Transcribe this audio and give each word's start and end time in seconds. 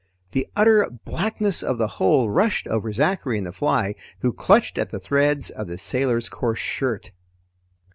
The 0.31 0.47
utter 0.55 0.89
blackness 1.05 1.61
of 1.61 1.77
the 1.77 1.85
hold 1.85 2.31
rushed 2.33 2.65
over 2.65 2.91
Zachary 2.91 3.37
and 3.37 3.45
the 3.45 3.51
fly 3.51 3.93
who 4.21 4.33
clutched 4.33 4.79
at 4.79 4.89
the 4.89 4.99
threads 4.99 5.51
of 5.51 5.67
the 5.67 5.77
sailor's 5.77 6.27
coarse 6.27 6.57
shirt. 6.57 7.11